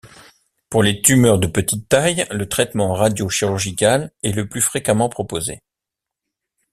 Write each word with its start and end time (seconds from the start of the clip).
Pour 0.71 0.81
les 0.81 0.99
tumeurs 0.99 1.37
de 1.37 1.45
petite 1.45 1.87
taille, 1.87 2.25
le 2.31 2.49
traitement 2.49 2.93
radio-chirurgical 2.95 4.11
est 4.23 4.31
le 4.31 4.49
plus 4.49 4.61
fréquemment 4.63 5.09
proposé. 5.09 5.59